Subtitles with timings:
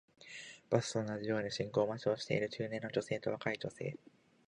[0.71, 3.95] バスと同じように信号待ちをしている中年の女性と若い女性